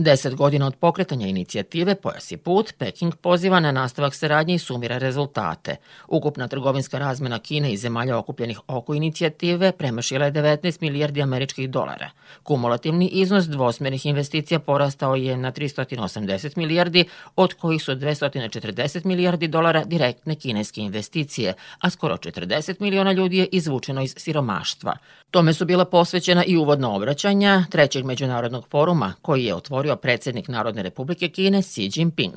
Deset 0.00 0.34
godina 0.34 0.66
od 0.66 0.76
pokretanja 0.76 1.26
inicijative 1.26 1.94
Pojas 1.94 2.32
i 2.32 2.36
put, 2.36 2.72
Peking 2.78 3.14
poziva 3.14 3.60
na 3.60 3.72
nastavak 3.72 4.14
saradnje 4.14 4.54
i 4.54 4.58
sumira 4.58 4.98
rezultate. 4.98 5.76
Ukupna 6.08 6.48
trgovinska 6.48 6.98
razmena 6.98 7.38
Kine 7.38 7.72
i 7.72 7.76
zemalja 7.76 8.18
okupljenih 8.18 8.60
oko 8.66 8.94
inicijative 8.94 9.72
premašila 9.72 10.24
je 10.24 10.32
19 10.32 10.82
milijardi 10.82 11.22
američkih 11.22 11.70
dolara. 11.70 12.10
Kumulativni 12.42 13.08
iznos 13.08 13.44
dvosmernih 13.44 14.06
investicija 14.06 14.58
porastao 14.58 15.14
je 15.14 15.36
na 15.36 15.52
380 15.52 16.56
milijardi, 16.56 17.04
od 17.36 17.54
kojih 17.54 17.82
su 17.82 17.92
240 17.92 19.04
milijardi 19.04 19.48
dolara 19.48 19.84
direktne 19.84 20.34
kineske 20.34 20.80
investicije, 20.80 21.54
a 21.80 21.90
skoro 21.90 22.16
40 22.16 22.80
miliona 22.80 23.12
ljudi 23.12 23.36
je 23.36 23.48
izvučeno 23.52 24.02
iz 24.02 24.14
siromaštva. 24.16 24.96
Tome 25.30 25.52
su 25.52 25.64
bila 25.64 25.84
posvećena 25.84 26.44
i 26.44 26.56
uvodna 26.56 26.94
obraćanja 26.94 27.64
Trećeg 27.70 28.04
međunarodnog 28.04 28.66
foruma, 28.68 29.14
koji 29.22 29.44
je 29.44 29.54
otvorio 29.54 29.87
predsednik 29.96 30.48
Narodne 30.48 30.82
republike 30.82 31.28
Kine 31.28 31.62
Xi 31.62 31.90
Jinping. 31.94 32.34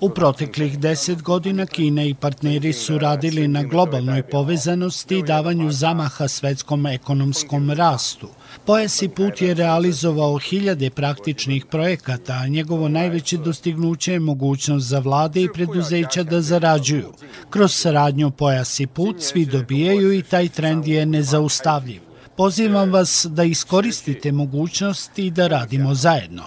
U 0.00 0.10
proteklih 0.10 0.78
deset 0.78 1.22
godina 1.22 1.66
Kina 1.66 2.04
i 2.04 2.14
partneri 2.14 2.72
su 2.72 2.98
radili 2.98 3.48
na 3.48 3.62
globalnoj 3.62 4.22
povezanosti 4.22 5.18
i 5.18 5.22
davanju 5.22 5.70
zamaha 5.72 6.28
svetskom 6.28 6.86
ekonomskom 6.86 7.70
rastu. 7.70 8.28
Pojas 8.64 9.02
i 9.02 9.08
put 9.08 9.42
je 9.42 9.54
realizovao 9.54 10.38
hiljade 10.38 10.90
praktičnih 10.90 11.64
projekata, 11.64 12.32
a 12.32 12.48
njegovo 12.48 12.88
najveće 12.88 13.36
dostignuće 13.36 14.12
je 14.12 14.20
mogućnost 14.20 14.86
za 14.86 14.98
vlade 14.98 15.42
i 15.42 15.48
preduzeća 15.54 16.22
da 16.22 16.40
zarađuju. 16.40 17.12
Kroz 17.50 17.74
saradnju 17.74 18.30
Pojas 18.30 18.80
i 18.80 18.86
put 18.86 19.16
svi 19.22 19.46
dobijaju 19.46 20.12
i 20.12 20.22
taj 20.22 20.48
trend 20.48 20.88
je 20.88 21.06
nezaustavljiv. 21.06 22.07
Pozivam 22.38 22.92
vas 22.92 23.26
da 23.30 23.44
iskoristite 23.44 24.32
mogućnost 24.32 25.18
i 25.18 25.30
da 25.30 25.46
radimo 25.46 25.94
zajedno. 25.94 26.42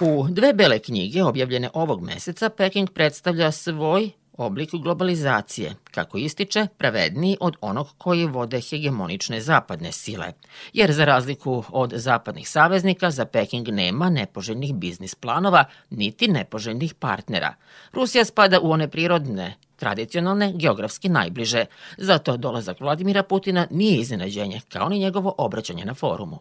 U 0.00 0.26
dve 0.28 0.52
bele 0.52 0.78
knjige 0.78 1.22
objavljene 1.22 1.70
ovog 1.74 2.02
meseca 2.02 2.48
Peking 2.48 2.90
predstavlja 2.90 3.52
svoj 3.52 4.10
oblik 4.32 4.70
globalizacije, 4.70 5.74
kako 5.90 6.18
ističe, 6.18 6.66
pravedniji 6.78 7.36
od 7.40 7.56
onog 7.60 7.88
koji 7.98 8.26
vode 8.26 8.60
hegemonične 8.60 9.40
zapadne 9.40 9.92
sile. 9.92 10.32
Jer 10.72 10.92
za 10.92 11.04
razliku 11.04 11.64
od 11.68 11.92
zapadnih 11.96 12.48
saveznika, 12.48 13.10
za 13.10 13.24
Peking 13.24 13.68
nema 13.68 14.10
nepoželjnih 14.10 14.74
biznis 14.74 15.14
planova, 15.14 15.64
niti 15.90 16.28
nepoželjnih 16.28 16.94
partnera. 16.94 17.54
Rusija 17.92 18.24
spada 18.24 18.60
u 18.60 18.70
one 18.70 18.88
prirodne 18.88 19.54
tradicionalne, 19.78 20.52
geografski 20.54 21.08
najbliže. 21.08 21.64
Zato 21.96 22.36
dolazak 22.36 22.80
Vladimira 22.80 23.22
Putina 23.22 23.66
nije 23.70 24.00
iznenađenje, 24.00 24.60
kao 24.68 24.88
ni 24.88 24.98
njegovo 24.98 25.34
obraćanje 25.38 25.84
na 25.84 25.94
forumu. 25.94 26.38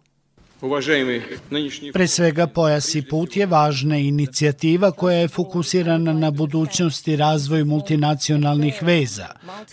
Pre 1.94 2.08
svega 2.08 2.47
Pojas 2.47 2.95
i 2.95 3.02
put 3.02 3.36
je 3.36 3.45
važna 3.45 3.97
inicijativa 3.97 4.91
koja 4.91 5.17
je 5.17 5.27
fokusirana 5.27 6.13
na 6.13 6.31
budućnost 6.31 7.08
i 7.08 7.16
razvoj 7.16 7.63
multinacionalnih 7.63 8.83
veza. 8.83 9.28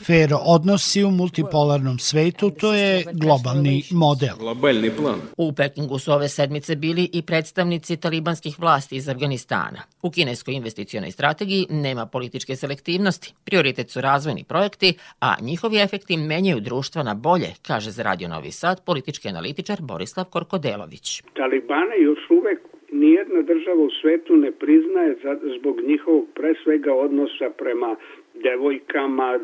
Fair 0.06 0.34
odnosi 0.40 1.04
u 1.04 1.10
multipolarnom 1.10 1.98
svetu, 1.98 2.50
to 2.50 2.74
je 2.74 3.04
globalni 3.12 3.84
model. 3.90 4.36
U 5.36 5.52
Pekingu 5.52 5.98
su 5.98 6.12
ove 6.12 6.28
sedmice 6.28 6.76
bili 6.76 7.10
i 7.12 7.22
predstavnici 7.22 7.96
talibanskih 7.96 8.58
vlasti 8.58 8.96
iz 8.96 9.08
Afganistana. 9.08 9.82
U 10.02 10.10
kineskoj 10.10 10.54
investicionoj 10.54 11.10
strategiji 11.10 11.66
nema 11.70 12.06
političke 12.06 12.56
selektivnosti, 12.56 13.34
prioritet 13.44 13.90
su 13.90 14.00
razvojni 14.00 14.44
projekti, 14.44 14.94
a 15.20 15.34
njihovi 15.40 15.78
efekti 15.78 16.16
menjaju 16.16 16.60
društva 16.60 17.02
na 17.02 17.14
bolje, 17.14 17.54
kaže 17.62 17.90
za 17.90 18.02
Radio 18.02 18.28
Novi 18.28 18.52
Sad 18.52 18.84
politički 18.84 19.28
analitičar 19.28 19.82
Borislav 19.82 20.24
Korkodel. 20.24 20.73
Mihajlović. 20.74 21.22
Talibane 21.34 22.00
još 22.00 22.30
uvek 22.30 22.58
nijedna 22.92 23.42
država 23.42 23.82
u 23.82 23.90
svetu 23.90 24.36
ne 24.36 24.50
priznaje 24.52 25.16
zbog 25.58 25.80
njihovog 25.80 26.26
pre 26.34 26.54
svega 26.64 26.94
odnosa 26.94 27.50
prema 27.58 27.96
devojkama, 28.34 29.38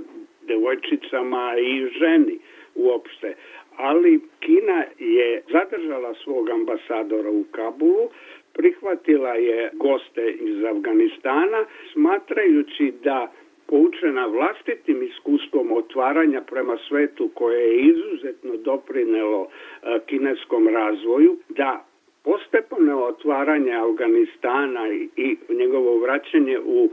devojčicama 0.46 1.54
i 1.58 1.98
ženi 1.98 2.38
uopšte. 2.74 3.34
Ali 3.76 4.20
Kina 4.40 4.84
je 4.98 5.42
zadržala 5.52 6.14
svog 6.14 6.50
ambasadora 6.50 7.30
u 7.30 7.44
Kabulu, 7.50 8.08
prihvatila 8.52 9.34
je 9.34 9.70
goste 9.74 10.30
iz 10.30 10.64
Afganistana, 10.64 11.64
smatrajući 11.92 12.92
da 13.04 13.32
poučena 13.70 14.26
vlastitim 14.26 15.02
iskustvom 15.02 15.72
otvaranja 15.72 16.40
prema 16.40 16.76
svetu 16.88 17.30
koje 17.34 17.60
je 17.60 17.82
izuzetno 17.82 18.56
doprinelo 18.56 19.48
e, 19.82 19.98
kineskom 20.06 20.68
razvoju, 20.68 21.36
da 21.48 21.84
postepeno 22.24 23.04
otvaranje 23.04 23.72
Afganistana 23.72 24.88
i 25.16 25.36
njegovo 25.48 25.98
vraćanje 25.98 26.58
u 26.58 26.90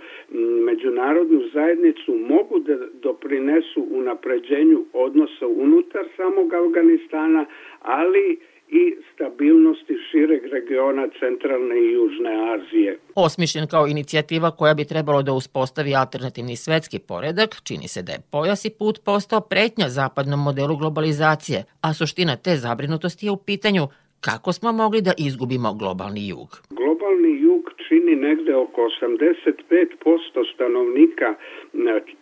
međunarodnu 0.66 1.42
zajednicu 1.54 2.16
mogu 2.16 2.60
da 2.60 2.78
doprinesu 2.94 3.88
unapređenju 3.92 4.86
odnosa 4.94 5.48
unutar 5.48 6.06
samog 6.18 6.54
Afganistana, 6.54 7.46
ali 7.82 8.38
i 8.70 8.96
stabilnosti 9.14 9.94
šireg 10.12 10.44
regiona 10.52 11.08
centralne 11.20 11.76
i 11.80 11.92
južne 11.92 12.32
Azije. 12.54 13.00
Osmišljen 13.16 13.68
kao 13.68 13.88
inicijativa 13.88 14.52
koja 14.52 14.74
bi 14.74 14.86
trebalo 14.86 15.22
da 15.22 15.34
uspostavi 15.34 15.96
alternativni 15.96 16.56
svetski 16.56 17.00
poredak, 17.00 17.50
čini 17.64 17.88
se 17.88 18.02
da 18.02 18.12
je 18.12 18.24
pojas 18.32 18.66
i 18.66 18.70
put 18.80 19.00
postao 19.06 19.42
pretnja 19.42 19.90
zapadnom 19.90 20.40
modelu 20.40 20.78
globalizacije, 20.78 21.64
a 21.82 21.94
suština 21.94 22.36
te 22.36 22.56
zabrinutosti 22.56 23.26
je 23.26 23.32
u 23.32 23.38
pitanju 23.38 23.88
kako 24.22 24.54
smo 24.54 24.72
mogli 24.72 25.02
da 25.02 25.14
izgubimo 25.18 25.74
globalni 25.74 26.28
jug. 26.28 26.50
Globalni 26.70 27.42
jug 27.42 27.64
čini 27.88 28.16
negde 28.16 28.56
oko 28.56 28.82
85% 29.02 30.54
stanovnika 30.54 31.36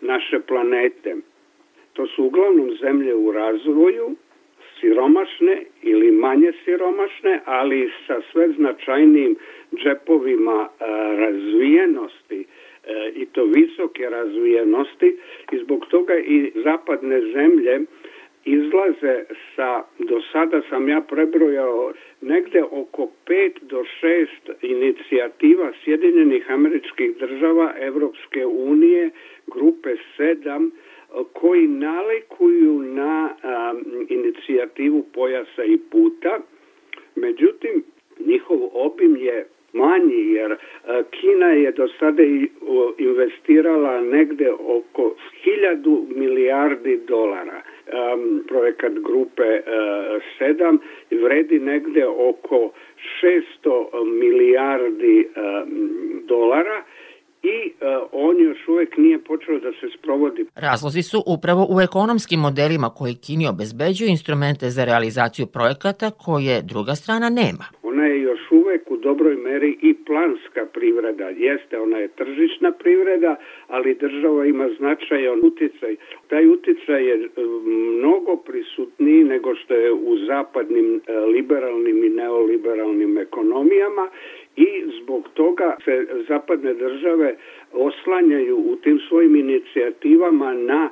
naše 0.01 0.39
planete. 0.47 1.15
To 1.93 2.07
su 2.07 2.23
uglavnom 2.23 2.69
zemlje 2.81 3.15
u 3.15 3.31
razvoju, 3.31 4.15
siromašne 4.79 5.61
ili 5.81 6.11
manje 6.11 6.51
siromašne, 6.63 7.41
ali 7.45 7.91
sa 8.07 8.21
sve 8.31 8.47
značajnijim 8.57 9.35
džepovima 9.75 10.69
e, 10.69 10.85
razvijenosti 11.17 12.45
e, 12.85 13.11
i 13.15 13.25
to 13.25 13.45
visoke 13.45 14.09
razvijenosti. 14.09 15.17
I 15.51 15.57
zbog 15.57 15.85
toga 15.89 16.15
i 16.17 16.51
zapadne 16.55 17.21
zemlje 17.21 17.79
izlaze 18.45 19.25
sa, 19.55 19.83
do 19.99 20.21
sada 20.31 20.61
sam 20.69 20.89
ja 20.89 21.01
prebrojao, 21.01 21.93
negde 22.21 22.63
oko 22.63 23.09
5 23.25 23.51
do 23.61 23.83
6 24.01 24.27
inicijativa 24.61 25.71
Sjedinjenih 25.83 26.51
američkih 26.51 27.17
država, 27.19 27.73
Evropske 27.79 28.45
unije, 28.45 29.09
grupe 29.47 29.95
7, 30.17 30.69
koji 31.33 31.67
nalikuju 31.67 32.81
na 32.81 33.29
a, 33.43 33.73
inicijativu 34.09 35.05
pojasa 35.13 35.63
i 35.63 35.77
puta. 35.91 36.39
Međutim, 37.15 37.83
njihov 38.19 38.59
obim 38.73 39.15
je 39.15 39.47
manji 39.73 40.31
jer 40.33 40.55
Kina 41.11 41.47
je 41.47 41.71
do 41.71 41.87
sada 41.99 42.23
investirala 42.97 44.01
negde 44.01 44.51
oko 44.51 45.15
1000 45.45 46.17
milijardi 46.17 46.99
dolara. 47.07 47.61
Projekat 48.47 48.93
grupe 48.93 49.61
7 50.39 50.77
vredi 51.11 51.59
negde 51.59 52.07
oko 52.07 52.71
600 53.63 54.05
milijardi 54.05 55.27
dolara 56.27 56.83
i 57.53 57.57
uh, 57.69 58.07
on 58.11 58.35
još 58.39 58.67
uvek 58.67 58.97
nije 58.97 59.19
počeo 59.19 59.59
da 59.59 59.71
se 59.71 59.87
sprovodi. 59.97 60.45
Razlozi 60.55 61.01
su 61.01 61.23
upravo 61.35 61.67
u 61.69 61.81
ekonomskim 61.81 62.39
modelima 62.39 62.89
koji 62.89 63.13
Kini 63.25 63.47
obezbeđuju 63.47 64.09
instrumente 64.09 64.69
za 64.69 64.85
realizaciju 64.85 65.45
projekata 65.45 66.11
koje 66.25 66.61
druga 66.61 66.95
strana 66.95 67.29
nema. 67.29 67.65
Ona 67.83 68.05
je 68.05 68.21
još 68.21 68.43
uvek 68.51 68.91
u 68.91 68.97
dobroj 68.97 69.35
meri 69.35 69.77
i 69.81 69.93
planska 70.07 70.63
privreda. 70.73 71.27
Jeste, 71.29 71.79
ona 71.79 71.97
je 71.97 72.07
tržišna 72.07 72.71
privreda, 72.71 73.35
ali 73.67 73.99
država 74.05 74.45
ima 74.45 74.67
značajan 74.77 75.39
uticaj. 75.43 75.95
Taj 76.29 76.47
uticaj 76.47 77.01
je 77.09 77.15
e, 77.15 77.27
mnogo 77.97 78.35
prisutniji 78.35 79.23
nego 79.23 79.55
što 79.55 79.73
je 79.73 79.91
u 79.93 80.17
zapadnim 80.27 80.87
e, 81.07 81.19
liberalnim 81.19 82.03
i 82.03 82.09
neoliberalnim 82.09 83.17
ekonomijama 83.17 84.05
i 84.55 84.83
zbog 85.01 85.29
toga 85.33 85.77
se 85.85 86.07
zapadne 86.27 86.73
države 86.73 87.35
oslanjaju 87.73 88.57
u 88.57 88.75
tim 88.75 88.99
svojim 89.09 89.35
inicijativama 89.35 90.53
na 90.53 90.89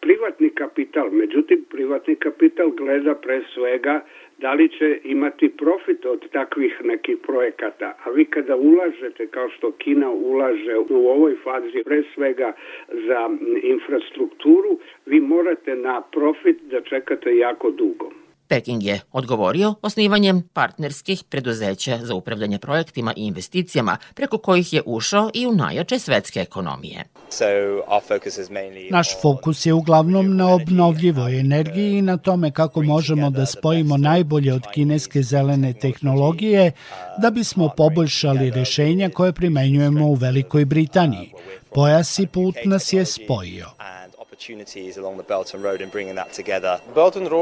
privatni 0.00 0.50
kapital. 0.50 1.10
Međutim, 1.10 1.64
privatni 1.70 2.14
kapital 2.14 2.70
gleda 2.70 3.14
pre 3.14 3.42
svega 3.54 4.00
da 4.38 4.52
li 4.52 4.68
će 4.68 4.98
imati 5.04 5.48
profit 5.48 6.06
od 6.06 6.30
takvih 6.32 6.80
nekih 6.84 7.16
projekata. 7.26 7.94
A 8.04 8.10
vi 8.10 8.24
kada 8.24 8.56
ulažete, 8.56 9.26
kao 9.26 9.48
što 9.48 9.70
Kina 9.70 10.10
ulaže 10.10 10.76
u 10.88 11.08
ovoj 11.08 11.36
fazi 11.44 11.82
pre 11.84 12.02
svega 12.14 12.52
za 12.92 13.30
infrastrukturu, 13.62 14.78
vi 15.06 15.20
morate 15.20 15.76
na 15.76 16.02
profit 16.12 16.62
da 16.62 16.80
čekate 16.80 17.36
jako 17.36 17.70
dugo. 17.70 18.10
Peking 18.50 18.82
je 18.82 19.00
odgovorio 19.12 19.74
osnivanjem 19.82 20.42
partnerskih 20.52 21.24
preduzeća 21.28 21.98
za 22.02 22.14
upravljanje 22.14 22.58
projektima 22.58 23.12
i 23.16 23.26
investicijama 23.26 23.96
preko 24.14 24.38
kojih 24.38 24.72
je 24.72 24.82
ušao 24.86 25.30
i 25.34 25.46
u 25.46 25.52
najjače 25.52 25.98
svetske 25.98 26.40
ekonomije. 26.40 27.04
Naš 28.90 29.20
fokus 29.22 29.66
je 29.66 29.72
uglavnom 29.72 30.36
na 30.36 30.54
obnovljivoj 30.54 31.40
energiji 31.40 31.98
i 31.98 32.02
na 32.02 32.16
tome 32.16 32.50
kako 32.50 32.82
možemo 32.82 33.30
da 33.30 33.46
spojimo 33.46 33.96
najbolje 33.96 34.54
od 34.54 34.62
kineske 34.74 35.22
zelene 35.22 35.72
tehnologije 35.72 36.72
da 37.18 37.30
bismo 37.30 37.68
poboljšali 37.76 38.50
rešenja 38.50 39.10
koje 39.10 39.32
primenjujemo 39.32 40.06
u 40.06 40.14
Velikoj 40.14 40.64
Britaniji. 40.64 41.32
Pojas 41.74 42.18
i 42.18 42.26
put 42.26 42.54
nas 42.64 42.92
je 42.92 43.04
spojio. 43.04 43.66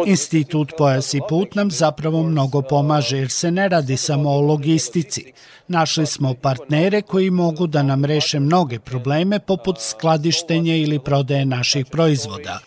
Institut 0.06 0.72
Pojas 0.78 1.14
i 1.14 1.20
put 1.28 1.54
nam 1.54 1.70
zapravo 1.70 2.22
mnogo 2.22 2.62
pomaže 2.62 3.18
jer 3.18 3.30
se 3.30 3.50
ne 3.50 3.68
radi 3.68 3.96
samo 3.96 4.30
o 4.30 4.40
logistici. 4.40 5.32
Našli 5.68 6.06
smo 6.06 6.34
partnere 6.34 7.02
koji 7.02 7.30
mogu 7.30 7.66
da 7.66 7.82
nam 7.82 8.04
reše 8.04 8.40
mnoge 8.40 8.78
probleme 8.78 9.38
poput 9.38 9.80
skladištenja 9.80 10.76
ili 10.76 10.98
prodaje 10.98 11.44
naših 11.44 11.86
proizvoda. 11.86 12.60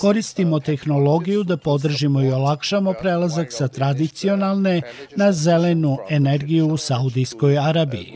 Koristimo 0.00 0.60
tehnologiju 0.60 1.42
da 1.42 1.56
podržimo 1.56 2.22
i 2.22 2.30
olakšamo 2.30 2.94
prelazak 3.00 3.52
sa 3.52 3.68
tradicionalne 3.68 4.82
na 5.16 5.32
zelenu 5.32 5.98
energiju 6.10 6.68
u 6.68 6.76
Saudijskoj 6.76 7.58
Arabiji. 7.58 8.14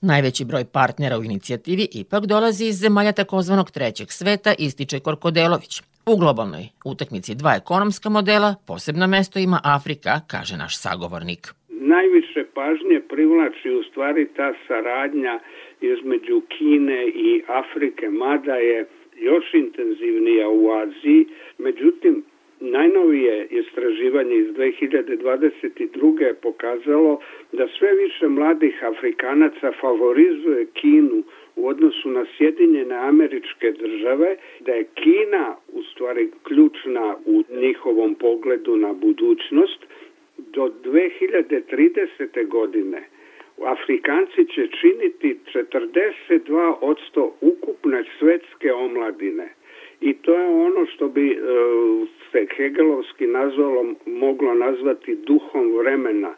Najveći 0.00 0.44
broj 0.44 0.64
partnera 0.64 1.18
u 1.18 1.24
inicijativi 1.24 1.88
ipak 1.92 2.26
dolazi 2.26 2.64
iz 2.64 2.78
zemalja 2.78 3.12
takozvanog 3.12 3.70
trećeg 3.70 4.12
sveta, 4.12 4.54
ističe 4.58 5.00
Korkodelović. 5.00 5.82
U 6.06 6.16
globalnoj 6.16 6.68
utakmici 6.84 7.34
dva 7.34 7.54
ekonomska 7.54 8.08
modela 8.08 8.54
posebno 8.64 9.06
mesto 9.06 9.38
ima 9.38 9.60
Afrika, 9.64 10.20
kaže 10.26 10.56
naš 10.56 10.78
sagovornik. 10.78 11.54
Najviše 11.80 12.44
pažnje 12.54 13.00
privlači 13.08 13.70
u 13.70 13.82
stvari 13.82 14.26
ta 14.36 14.54
saradnja 14.68 15.38
između 15.80 16.40
Kine 16.48 17.08
i 17.08 17.42
Afrike, 17.46 18.10
mada 18.10 18.54
je 18.54 18.86
još 19.20 19.54
intenzivnija 19.54 20.48
u 20.48 20.70
Aziji. 20.70 21.26
Međutim, 21.58 22.24
Najnovije 22.60 23.46
istraživanje 23.50 24.34
iz 24.34 24.46
2022. 24.46 26.22
je 26.22 26.34
pokazalo 26.34 27.20
da 27.52 27.68
sve 27.78 27.94
više 27.94 28.28
mladih 28.28 28.84
Afrikanaca 28.84 29.72
favorizuje 29.80 30.66
Kinu 30.66 31.22
u 31.56 31.68
odnosu 31.68 32.10
na 32.10 32.24
Sjedinjene 32.36 32.94
američke 32.94 33.72
države, 33.72 34.36
da 34.60 34.72
je 34.72 34.88
Kina 34.94 35.56
u 35.72 35.82
stvari 35.82 36.30
ključna 36.42 37.16
u 37.26 37.42
njihovom 37.50 38.14
pogledu 38.14 38.76
na 38.76 38.92
budućnost. 38.92 39.86
Do 40.60 40.68
2030. 40.84 42.46
godine 42.48 43.02
Afrikanci 43.64 44.46
će 44.54 44.68
činiti 44.80 45.38
42% 45.52 47.30
ukupne 47.40 48.04
svetske 48.18 48.72
omladine. 48.72 49.48
I 50.00 50.14
to 50.14 50.34
je 50.34 50.46
ono 50.46 50.86
što 50.86 51.08
bi 51.08 51.30
e, 51.30 51.36
se 52.32 52.46
Hegelovski 52.56 53.26
nazvalo, 53.26 53.94
moglo 54.06 54.54
nazvati 54.54 55.14
duhom 55.14 55.76
vremena. 55.76 56.34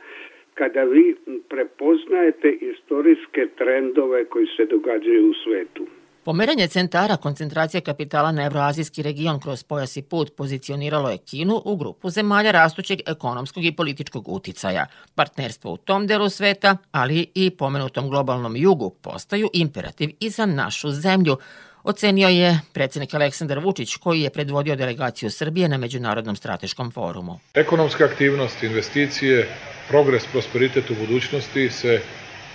Kada 0.54 0.82
vi 0.84 1.14
prepoznajete 1.48 2.52
istorijske 2.52 3.46
trendove 3.58 4.24
koji 4.24 4.46
se 4.46 4.64
događaju 4.64 5.30
u 5.30 5.34
svetu. 5.34 5.86
Pomeranje 6.24 6.68
centara 6.68 7.16
koncentracije 7.16 7.80
kapitala 7.80 8.32
na 8.32 8.44
evroazijski 8.44 9.02
region 9.02 9.40
kroz 9.40 9.62
pojas 9.62 9.96
i 9.96 10.02
put 10.02 10.36
pozicioniralo 10.36 11.10
je 11.10 11.18
Kinu 11.18 11.62
u 11.64 11.76
grupu 11.76 12.10
zemalja 12.10 12.50
rastućeg 12.50 13.00
ekonomskog 13.06 13.64
i 13.64 13.72
političkog 13.72 14.28
uticaja. 14.28 14.86
Partnerstvo 15.14 15.72
u 15.72 15.76
tom 15.76 16.06
delu 16.06 16.28
sveta, 16.28 16.76
ali 16.92 17.30
i 17.34 17.50
pomenutom 17.50 18.08
globalnom 18.08 18.56
jugu 18.56 18.90
postaju 18.90 19.50
imperativ 19.52 20.10
i 20.20 20.30
za 20.30 20.46
našu 20.46 20.90
zemlju, 20.90 21.36
ocenio 21.82 22.28
je 22.28 22.60
predsednik 22.72 23.14
Aleksandar 23.14 23.58
Vučić 23.58 23.96
koji 23.96 24.20
je 24.20 24.30
predvodio 24.30 24.76
delegaciju 24.76 25.30
Srbije 25.30 25.68
na 25.68 25.78
Međunarodnom 25.78 26.36
strateškom 26.36 26.90
forumu. 26.90 27.38
Ekonomska 27.54 28.04
aktivnost, 28.04 28.62
investicije, 28.62 29.48
progres, 29.88 30.22
prosperitet 30.32 30.90
u 30.90 30.94
budućnosti 30.94 31.70
se 31.70 32.00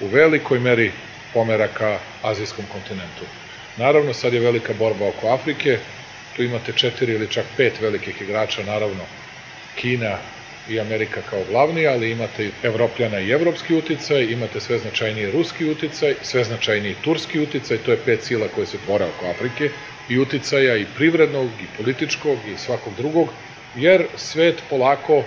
u 0.02 0.08
velikoj 0.08 0.60
meri 0.60 0.92
pomera 1.34 1.68
ka 1.68 2.00
azijskom 2.24 2.66
kontinentu. 2.72 3.26
Naravno, 3.78 4.14
sad 4.14 4.34
je 4.34 4.40
velika 4.40 4.74
borba 4.74 5.08
oko 5.08 5.28
Afrike, 5.30 5.80
tu 6.34 6.44
imate 6.44 6.74
četiri 6.74 7.14
ili 7.14 7.30
čak 7.30 7.46
pet 7.58 7.80
velikih 7.82 8.22
igrača, 8.22 8.64
naravno 8.64 9.06
Kina 9.76 10.18
i 10.68 10.80
Amerika 10.80 11.22
kao 11.22 11.44
glavni, 11.44 11.88
ali 11.88 12.12
imate 12.12 12.46
i 12.46 12.52
Evropljana 12.64 13.20
i 13.20 13.30
evropski 13.30 13.74
uticaj, 13.74 14.24
imate 14.24 14.60
sve 14.60 14.78
značajniji 14.78 15.32
ruski 15.32 15.66
uticaj, 15.66 16.16
sve 16.22 16.44
značajniji 16.44 16.96
turski 17.02 17.40
uticaj, 17.40 17.78
to 17.78 17.92
je 17.92 18.04
pet 18.06 18.24
sila 18.24 18.48
koje 18.48 18.66
se 18.68 18.78
tvore 18.78 19.06
oko 19.06 19.26
Afrike, 19.28 19.70
i 20.08 20.18
uticaja 20.18 20.78
i 20.78 20.86
privrednog, 20.96 21.62
i 21.62 21.68
političkog, 21.78 22.48
i 22.48 22.58
svakog 22.58 22.96
drugog, 22.96 23.34
jer 23.76 24.08
svet 24.16 24.64
polako 24.70 25.26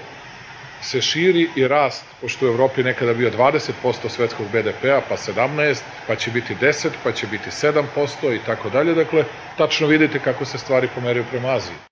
se 0.83 1.01
širi 1.01 1.49
i 1.57 1.69
rast, 1.69 2.05
pošto 2.21 2.47
u 2.47 2.49
Evropi 2.49 2.83
nekada 2.83 3.15
bio 3.15 3.31
20% 3.31 4.09
svetskog 4.09 4.47
BDP-a, 4.53 5.01
pa 5.09 5.17
17, 5.17 5.77
pa 6.07 6.17
će 6.17 6.31
biti 6.31 6.55
10, 6.55 6.89
pa 7.05 7.13
će 7.13 7.27
biti 7.27 7.51
7% 7.51 8.35
i 8.35 8.47
tako 8.47 8.71
dalje. 8.71 8.95
Dakle, 8.95 9.25
tačno 9.59 9.87
vidite 9.87 10.19
kako 10.19 10.45
se 10.45 10.59
stvari 10.59 10.89
pomeraju 10.95 11.25
prema 11.31 11.49
Aziji. 11.49 11.90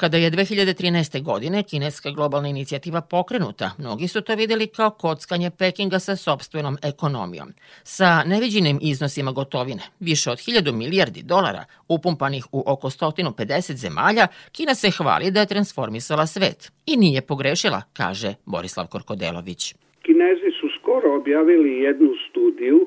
Kada 0.00 0.16
je 0.16 0.30
2013. 0.30 1.22
godine 1.22 1.62
kineska 1.70 2.10
globalna 2.10 2.48
inicijativa 2.48 3.00
pokrenuta, 3.00 3.66
mnogi 3.78 4.08
su 4.08 4.20
to 4.20 4.34
videli 4.34 4.66
kao 4.66 4.90
kockanje 4.90 5.50
Pekinga 5.58 5.98
sa 5.98 6.16
sobstvenom 6.16 6.76
ekonomijom. 6.90 7.48
Sa 7.96 8.10
neviđenim 8.32 8.78
iznosima 8.82 9.32
gotovine, 9.32 9.84
više 10.00 10.30
od 10.30 10.38
1000 10.38 10.72
milijardi 10.82 11.22
dolara, 11.22 11.64
upumpanih 11.88 12.44
u 12.52 12.60
oko 12.66 12.88
150 12.88 13.72
zemalja, 13.84 14.26
Kina 14.52 14.74
se 14.74 14.90
hvali 14.96 15.30
da 15.30 15.40
je 15.40 15.52
transformisala 15.54 16.26
svet. 16.26 16.72
I 16.86 16.96
nije 16.96 17.20
pogrešila, 17.30 17.80
kaže 17.98 18.30
Borislav 18.46 18.86
Korkodelović. 18.86 19.62
Kinezi 20.06 20.50
su 20.60 20.66
skoro 20.78 21.08
objavili 21.20 21.70
jednu 21.86 22.10
studiju 22.30 22.78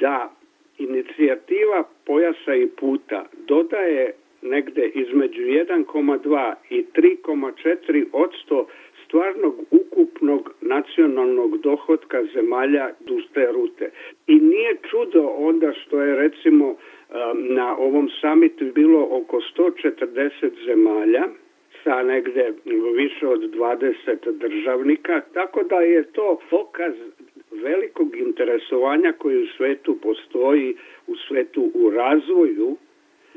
da 0.00 0.16
inicijativa 0.78 1.78
pojasa 2.06 2.54
i 2.64 2.66
puta 2.80 3.20
dodaje 3.48 4.04
negde 4.50 4.90
između 4.94 5.42
1,2 5.42 6.54
i 6.70 6.84
3,4 6.94 8.04
odsto 8.12 8.66
stvarnog 9.04 9.54
ukupnog 9.70 10.54
nacionalnog 10.60 11.58
dohodka 11.58 12.24
zemalja 12.34 12.90
duste 13.00 13.52
rute. 13.52 13.90
I 14.26 14.34
nije 14.34 14.76
čudo 14.90 15.22
onda 15.36 15.72
što 15.72 16.02
je 16.02 16.16
recimo 16.16 16.76
na 17.34 17.76
ovom 17.78 18.08
samitu 18.20 18.64
bilo 18.74 19.08
oko 19.10 19.40
140 19.58 20.50
zemalja 20.66 21.24
sa 21.84 22.02
negde 22.02 22.52
više 22.96 23.26
od 23.28 23.40
20 23.40 23.92
državnika, 24.32 25.20
tako 25.34 25.62
da 25.62 25.76
je 25.76 26.02
to 26.02 26.40
pokaz 26.50 26.94
velikog 27.50 28.16
interesovanja 28.16 29.12
koji 29.12 29.42
u 29.42 29.46
svetu 29.56 29.96
postoji, 30.02 30.76
u 31.06 31.16
svetu 31.16 31.70
u 31.74 31.90
razvoju 31.90 32.76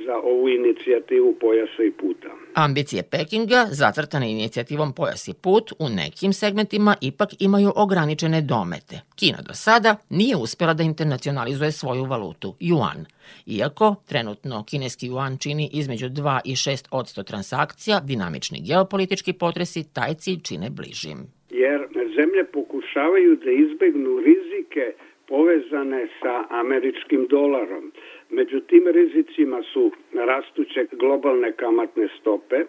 za 0.05 0.15
ovu 0.17 0.49
inicijativu 0.49 1.35
Pojasa 1.39 1.83
i 1.83 1.91
puta. 1.91 2.27
Ambicije 2.53 3.03
Pekinga, 3.11 3.65
zacrtane 3.71 4.31
inicijativom 4.31 4.93
Pojas 4.93 5.27
i 5.27 5.33
put, 5.43 5.71
u 5.79 5.89
nekim 5.89 6.33
segmentima 6.33 6.95
ipak 7.01 7.29
imaju 7.39 7.71
ograničene 7.75 8.41
domete. 8.41 8.95
Kina 9.19 9.37
do 9.47 9.53
sada 9.53 9.95
nije 10.09 10.35
uspela 10.35 10.73
da 10.73 10.83
internacionalizuje 10.83 11.71
svoju 11.71 12.03
valutu, 12.03 12.55
yuan. 12.59 12.99
Iako 13.45 13.95
trenutno 14.09 14.63
kineski 14.69 15.09
yuan 15.09 15.41
čini 15.43 15.69
između 15.73 16.05
2 16.05 16.39
i 16.45 16.51
6 16.51 16.87
odsto 16.91 17.23
transakcija, 17.23 17.99
dinamični 17.99 18.59
geopolitički 18.67 19.33
potresi 19.33 19.93
taj 19.93 20.13
cilj 20.13 20.39
čine 20.43 20.69
bližim. 20.69 21.17
Jer 21.49 21.79
zemlje 22.17 22.43
pokušavaju 22.53 23.31
da 23.43 23.51
izbegnu 23.51 24.13
rizike 24.29 24.85
povezane 25.27 26.07
sa 26.19 26.33
američkim 26.61 27.27
dolarom. 27.29 27.85
Među 28.29 28.59
tim 28.59 28.87
rizicima 28.87 29.63
su 29.73 29.91
rastuće 30.13 30.85
globalne 30.91 31.51
kamatne 31.51 32.07
stope, 32.19 32.63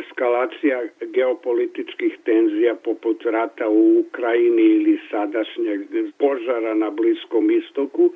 eskalacija 0.00 0.82
geopolitičkih 1.00 2.18
tenzija 2.24 2.74
poput 2.74 3.24
rata 3.24 3.68
u 3.68 3.98
Ukrajini 4.00 4.62
ili 4.62 5.00
sadašnjeg 5.10 5.80
požara 6.18 6.74
na 6.74 6.90
Bliskom 6.90 7.50
istoku. 7.50 8.12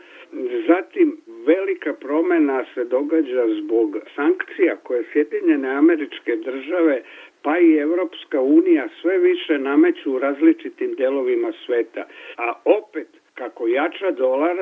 Zatim 0.69 1.17
velika 1.47 1.93
promena 1.93 2.65
se 2.75 2.85
događa 2.85 3.45
zbog 3.63 3.97
sankcija 4.15 4.77
koje 4.77 5.05
Sjedinjene 5.13 5.69
američke 5.69 6.37
države 6.37 7.03
pa 7.43 7.59
i 7.59 7.77
Evropska 7.77 8.41
unija 8.41 8.89
sve 9.03 9.19
više 9.19 9.59
nameću 9.59 10.13
u 10.13 10.19
različitim 10.19 10.95
delovima 10.95 11.53
sveta. 11.67 12.05
A 12.37 12.53
opet 12.65 13.09
kako 13.37 13.69
jača 13.69 14.11
dolar, 14.11 14.57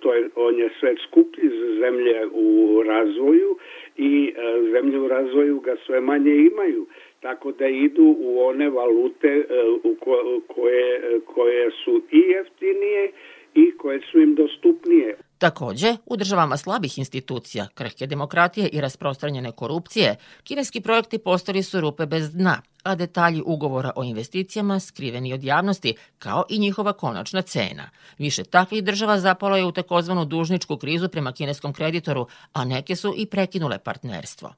to 0.00 0.14
je, 0.14 0.28
on 0.36 0.58
je 0.58 0.68
sve 0.80 0.94
skuplji 1.08 1.48
za 1.48 1.74
zemlje 1.80 2.26
u 2.32 2.82
razvoju 2.86 3.56
i 3.96 4.34
zemlje 4.72 4.98
u 4.98 5.08
razvoju 5.08 5.60
ga 5.60 5.76
sve 5.86 6.00
manje 6.00 6.34
imaju 6.34 6.86
tako 7.20 7.52
da 7.52 7.66
idu 7.66 8.16
u 8.18 8.40
one 8.40 8.70
valute 8.70 9.44
u 9.84 9.94
koje, 10.46 11.20
koje 11.24 11.70
su 11.70 12.02
i 12.10 12.18
jeftinije 12.18 13.12
i 13.54 13.76
koje 13.76 14.00
su 14.00 14.20
im 14.20 14.34
dostupnije. 14.34 15.16
Takođe, 15.38 15.96
u 16.06 16.16
državama 16.16 16.56
slabih 16.56 16.98
institucija, 16.98 17.68
krhke 17.74 18.06
demokratije 18.06 18.68
i 18.68 18.80
rasprostranjene 18.80 19.52
korupcije, 19.52 20.16
kineski 20.44 20.80
projekti 20.80 21.18
postali 21.18 21.62
su 21.62 21.80
rupe 21.80 22.06
bez 22.06 22.32
dna, 22.32 22.62
a 22.82 22.94
detalji 22.94 23.42
ugovora 23.46 23.92
o 23.96 24.04
investicijama 24.04 24.80
skriveni 24.80 25.32
od 25.32 25.44
javnosti, 25.44 25.94
kao 26.18 26.44
i 26.48 26.58
njihova 26.58 26.92
konačna 26.92 27.42
cena. 27.42 27.90
Više 28.18 28.44
takvih 28.44 28.84
država 28.84 29.18
zapalo 29.20 29.56
je 29.56 29.64
u 29.64 29.72
takozvanu 29.72 30.24
dužničku 30.24 30.76
krizu 30.76 31.08
prema 31.08 31.32
kineskom 31.32 31.72
kreditoru, 31.72 32.26
a 32.52 32.64
neke 32.64 32.96
su 32.96 33.14
i 33.16 33.26
prekinule 33.26 33.78
partnerstvo 33.78 34.54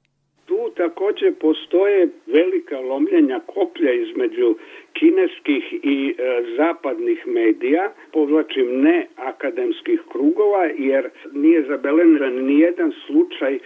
takođe 0.78 1.32
postoje 1.40 2.08
velika 2.26 2.80
lomljenja 2.80 3.40
koplja 3.46 3.92
između 3.92 4.54
kineskih 4.92 5.64
i 5.82 6.14
e, 6.18 6.42
zapadnih 6.56 7.26
medija, 7.26 7.92
povlačim 8.12 8.80
ne 8.80 9.06
akademskih 9.16 10.00
krugova, 10.12 10.64
jer 10.64 11.10
nije 11.32 11.62
zabeležen 11.62 12.46
ni 12.46 12.60
jedan 12.60 12.92
slučaj 13.06 13.58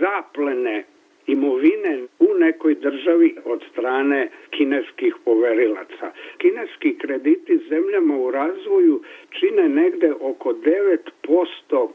zaplene 0.00 0.84
imovine 1.26 2.02
u 2.18 2.28
nekoj 2.38 2.74
državi 2.74 3.36
od 3.44 3.62
strane 3.72 4.28
kineskih 4.50 5.14
poverilaca. 5.24 6.12
Kineski 6.38 6.98
krediti 6.98 7.58
zemljama 7.68 8.16
u 8.16 8.30
razvoju 8.30 9.02
čine 9.30 9.68
negde 9.68 10.12
oko 10.20 10.52
9% 10.52 11.88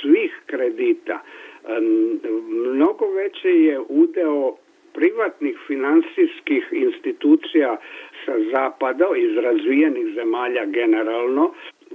svih 0.00 0.40
kredita 0.46 1.22
mnogo 2.74 3.04
veće 3.18 3.48
je 3.48 3.80
udeo 3.88 4.56
privatnih 4.94 5.56
finansijskih 5.66 6.62
institucija 6.72 7.70
sa 8.24 8.34
zapada, 8.52 9.06
iz 9.26 9.34
razvijenih 9.46 10.06
zemalja 10.18 10.64
generalno, 10.78 11.44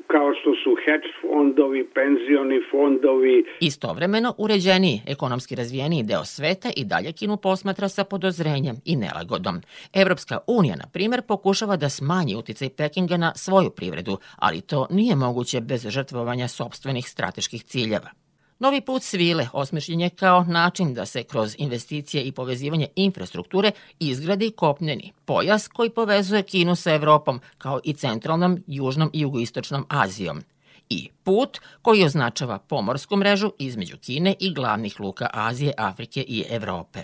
kao 0.08 0.34
što 0.34 0.50
su 0.63 0.72
hedge 0.86 1.10
fondovi, 1.22 1.82
penzioni 1.96 2.60
fondovi. 2.72 3.46
Istovremeno, 3.60 4.36
uređeniji, 4.38 5.01
ekonomski 5.08 5.56
razvijeniji 5.56 6.03
deo 6.03 6.25
sveta 6.25 6.70
i 6.77 6.86
dalje 6.86 7.12
Kinu 7.12 7.38
posmatra 7.38 7.88
sa 7.89 8.03
podozrenjem 8.03 8.75
i 8.86 8.96
nelagodom. 8.96 9.56
Evropska 9.94 10.38
unija, 10.48 10.75
na 10.75 10.88
primer, 10.94 11.22
pokušava 11.27 11.75
da 11.75 11.89
smanji 11.89 12.36
uticaj 12.36 12.70
Pekinga 12.77 13.18
na 13.18 13.32
svoju 13.36 13.70
privredu, 13.70 14.18
ali 14.38 14.62
to 14.62 14.88
nije 14.89 15.15
moguće 15.15 15.62
bez 15.62 15.88
žrtvovanja 15.89 16.48
sobstvenih 16.48 17.06
strateških 17.10 17.63
ciljeva. 17.63 18.23
Novi 18.60 18.81
put 18.81 19.03
svile 19.03 19.48
osmišljen 19.53 20.01
je 20.01 20.10
kao 20.10 20.43
način 20.43 20.93
da 20.93 21.05
se 21.05 21.24
kroz 21.24 21.55
investicije 21.57 22.24
i 22.24 22.31
povezivanje 22.31 22.88
infrastrukture 22.95 23.72
izgradi 24.00 24.51
kopneni 24.51 25.12
pojas 25.25 25.67
koji 25.67 25.89
povezuje 25.89 26.43
Kinu 26.43 26.75
sa 26.75 26.93
Evropom 26.93 27.41
kao 27.57 27.79
i 27.83 27.93
centralnom, 27.93 28.63
južnom 28.67 29.10
i 29.13 29.19
jugoistočnom 29.19 29.86
Azijom 29.89 30.43
i 30.89 31.10
put 31.24 31.60
koji 31.81 32.05
označava 32.05 32.60
pomorsku 32.60 33.15
mrežu 33.15 33.51
između 33.60 33.98
Kine 33.98 34.36
i 34.39 34.53
glavnih 34.53 35.00
luka 35.00 35.29
Azije, 35.33 35.74
Afrike 35.77 36.22
i 36.27 36.45
Evrope. 36.50 37.03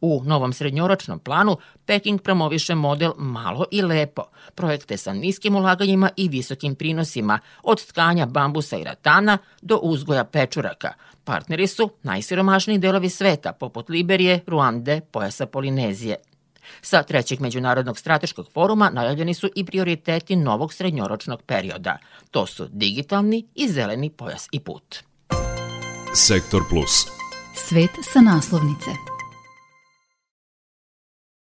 U 0.00 0.22
novom 0.24 0.52
srednjoročnom 0.52 1.18
planu 1.18 1.56
Peking 1.86 2.22
promoviše 2.22 2.74
model 2.74 3.12
malo 3.16 3.64
i 3.70 3.82
lepo, 3.82 4.22
projekte 4.54 4.96
sa 4.96 5.12
niskim 5.12 5.56
ulaganjima 5.56 6.10
i 6.16 6.28
visokim 6.28 6.74
prinosima, 6.74 7.38
od 7.62 7.86
tkanja 7.86 8.26
bambusa 8.26 8.76
i 8.76 8.84
ratana 8.84 9.38
do 9.62 9.76
uzgoja 9.76 10.24
pečuraka. 10.24 10.92
Partneri 11.24 11.66
su 11.66 11.90
najsiromašniji 12.02 12.78
delovi 12.78 13.10
sveta, 13.10 13.52
poput 13.52 13.88
Liberije, 13.88 14.40
Ruande, 14.46 15.00
pojasa 15.10 15.46
Polinezije. 15.46 16.16
Sa 16.82 17.02
trećeg 17.02 17.40
međunarodnog 17.40 17.98
strateškog 17.98 18.46
foruma 18.52 18.90
najavljeni 18.90 19.34
su 19.34 19.48
i 19.54 19.64
prioriteti 19.64 20.36
novog 20.36 20.74
srednjoročnog 20.74 21.42
perioda. 21.42 21.98
To 22.30 22.46
su 22.46 22.66
digitalni 22.70 23.46
i 23.54 23.68
zeleni 23.68 24.10
pojas 24.10 24.48
i 24.52 24.60
put. 24.60 24.96
Sektor 26.14 26.62
Plus. 26.70 27.06
Svet 27.56 27.90
sa 28.12 28.20
naslovnice. 28.20 29.13